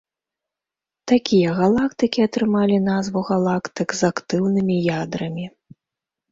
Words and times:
Такія 1.11 1.49
галактыкі 1.59 2.19
атрымалі 2.29 2.81
назву 2.89 3.25
галактык 3.29 3.89
з 4.03 4.13
актыўнымі 4.13 4.81
ядрамі. 5.01 5.45